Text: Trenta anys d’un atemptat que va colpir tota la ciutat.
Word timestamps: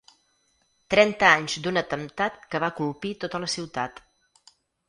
Trenta 0.93 1.27
anys 1.33 1.57
d’un 1.67 1.77
atemptat 1.83 2.41
que 2.55 2.65
va 2.65 2.73
colpir 2.81 3.15
tota 3.25 3.43
la 3.45 3.55
ciutat. 3.59 4.05